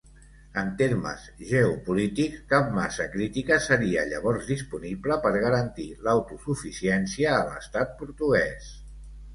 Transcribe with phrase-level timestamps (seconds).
[0.59, 8.77] En termes geopolítics, cap massa crítica seria llavors disponible per garantir l'autosuficiència a l'Estat portuguès.